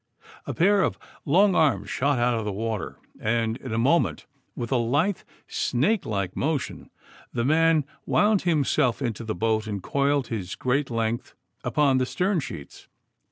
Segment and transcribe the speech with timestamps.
[0.47, 4.71] A pair of long arms shot out of the water, and in a moment, with
[4.71, 6.89] a lithe, snake like motion,
[7.31, 12.39] the man wound himself into the boat and coiled his great length upon the stern
[12.39, 12.87] sheets.